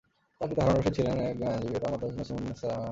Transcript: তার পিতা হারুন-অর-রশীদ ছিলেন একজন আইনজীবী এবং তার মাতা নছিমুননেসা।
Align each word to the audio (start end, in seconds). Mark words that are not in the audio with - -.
তার 0.41 0.47
পিতা 0.49 0.61
হারুন-অর-রশীদ 0.61 0.93
ছিলেন 0.97 1.15
একজন 1.23 1.47
আইনজীবী 1.47 1.71
এবং 1.71 1.81
তার 1.83 1.91
মাতা 1.93 2.05
নছিমুননেসা। 2.13 2.71